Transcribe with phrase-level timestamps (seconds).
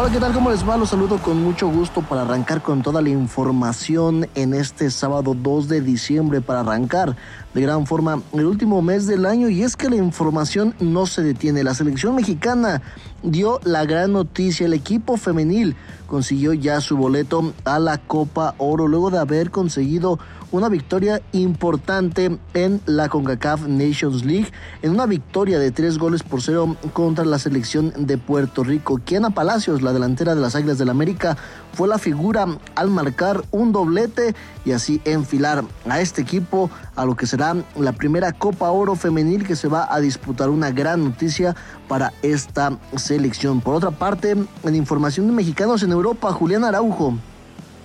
[0.00, 0.32] Hola, ¿qué tal?
[0.32, 0.78] ¿Cómo les va?
[0.78, 5.68] Los saludo con mucho gusto para arrancar con toda la información en este sábado 2
[5.68, 7.16] de diciembre para arrancar
[7.54, 11.22] de gran forma el último mes del año y es que la información no se
[11.22, 11.64] detiene.
[11.64, 12.82] La selección mexicana
[13.22, 14.66] dio la gran noticia.
[14.66, 20.18] El equipo femenil consiguió ya su boleto a la Copa Oro luego de haber conseguido
[20.52, 24.50] una victoria importante en la CONCACAF Nations League,
[24.82, 28.98] en una victoria de tres goles por cero contra la selección de Puerto Rico.
[29.04, 31.36] Kiana Palacios, la delantera de las Águilas del América,
[31.72, 37.14] fue la figura al marcar un doblete y así enfilar a este equipo a lo
[37.14, 37.26] que
[37.76, 40.50] la primera Copa Oro femenil que se va a disputar.
[40.50, 41.56] Una gran noticia
[41.88, 43.60] para esta selección.
[43.60, 47.14] Por otra parte, en información de mexicanos en Europa, Julián Araujo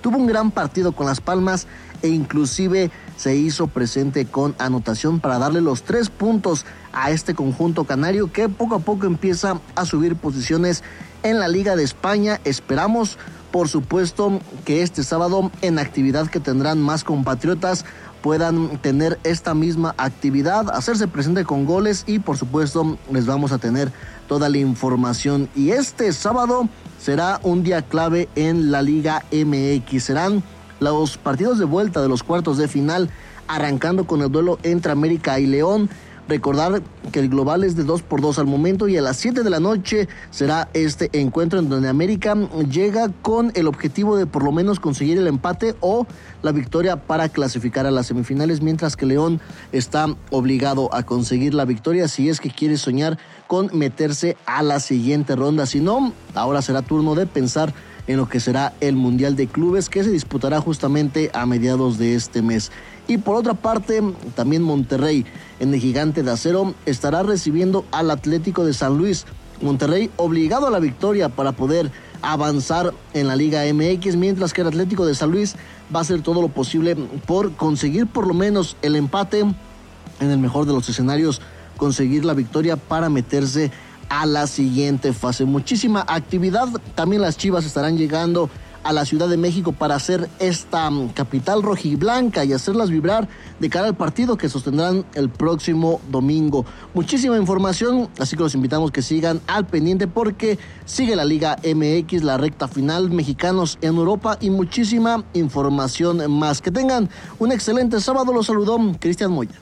[0.00, 1.66] tuvo un gran partido con Las Palmas
[2.02, 7.84] e inclusive se hizo presente con anotación para darle los tres puntos a este conjunto
[7.84, 10.82] canario que poco a poco empieza a subir posiciones
[11.22, 12.40] en la Liga de España.
[12.44, 13.18] Esperamos,
[13.50, 17.84] por supuesto, que este sábado en actividad que tendrán más compatriotas
[18.22, 23.58] puedan tener esta misma actividad, hacerse presente con goles y por supuesto les vamos a
[23.58, 23.92] tener
[24.30, 25.48] toda la información.
[25.56, 26.68] Y este sábado
[27.00, 30.04] será un día clave en la Liga MX.
[30.04, 30.44] Serán
[30.78, 33.10] los partidos de vuelta de los cuartos de final,
[33.48, 35.90] arrancando con el duelo entre América y León.
[36.28, 36.82] Recordar
[37.12, 39.50] que el global es de 2 por 2 al momento y a las 7 de
[39.50, 42.36] la noche será este encuentro en donde América
[42.70, 46.06] llega con el objetivo de por lo menos conseguir el empate o
[46.42, 49.40] la victoria para clasificar a las semifinales, mientras que León
[49.72, 54.78] está obligado a conseguir la victoria si es que quiere soñar con meterse a la
[54.78, 55.66] siguiente ronda.
[55.66, 57.74] Si no, ahora será turno de pensar
[58.10, 62.16] en lo que será el Mundial de Clubes que se disputará justamente a mediados de
[62.16, 62.72] este mes.
[63.06, 64.02] Y por otra parte,
[64.34, 65.24] también Monterrey
[65.60, 69.26] en el gigante de acero estará recibiendo al Atlético de San Luis.
[69.62, 74.66] Monterrey obligado a la victoria para poder avanzar en la Liga MX, mientras que el
[74.66, 75.54] Atlético de San Luis
[75.94, 80.38] va a hacer todo lo posible por conseguir por lo menos el empate en el
[80.38, 81.40] mejor de los escenarios,
[81.76, 83.70] conseguir la victoria para meterse
[84.10, 85.46] a la siguiente fase.
[85.46, 86.68] Muchísima actividad.
[86.94, 88.50] También las Chivas estarán llegando
[88.82, 93.28] a la Ciudad de México para hacer esta mm, capital rojiblanca y hacerlas vibrar
[93.58, 96.64] de cara al partido que sostendrán el próximo domingo.
[96.94, 102.22] Muchísima información, así que los invitamos que sigan al pendiente porque sigue la Liga MX,
[102.22, 106.60] la recta final, mexicanos en Europa y muchísima información más.
[106.60, 109.58] Que tengan un excelente sábado, los saludó Cristian Moya.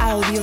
[0.00, 0.42] Audio